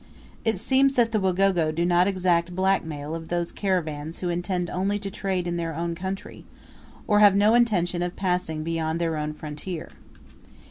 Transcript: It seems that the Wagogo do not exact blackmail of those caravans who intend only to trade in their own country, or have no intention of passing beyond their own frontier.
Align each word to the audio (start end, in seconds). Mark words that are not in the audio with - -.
It 0.43 0.57
seems 0.57 0.95
that 0.95 1.11
the 1.11 1.19
Wagogo 1.19 1.71
do 1.71 1.85
not 1.85 2.07
exact 2.07 2.55
blackmail 2.55 3.13
of 3.13 3.27
those 3.27 3.51
caravans 3.51 4.17
who 4.17 4.29
intend 4.29 4.67
only 4.71 4.97
to 4.97 5.11
trade 5.11 5.45
in 5.45 5.57
their 5.57 5.75
own 5.75 5.93
country, 5.93 6.43
or 7.05 7.19
have 7.19 7.35
no 7.35 7.53
intention 7.53 8.01
of 8.01 8.15
passing 8.15 8.63
beyond 8.63 8.99
their 8.99 9.15
own 9.15 9.33
frontier. 9.33 9.89